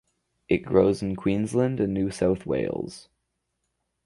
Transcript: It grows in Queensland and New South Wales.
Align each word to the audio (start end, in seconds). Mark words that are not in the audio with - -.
It 0.49 0.65
grows 0.65 1.03
in 1.03 1.15
Queensland 1.15 1.79
and 1.79 1.93
New 1.93 2.09
South 2.09 2.47
Wales. 2.47 3.07